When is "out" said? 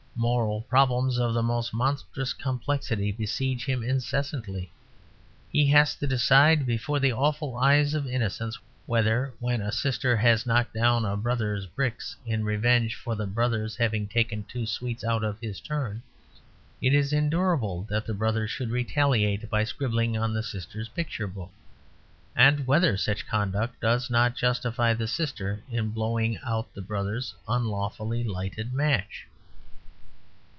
15.03-15.23, 26.45-26.71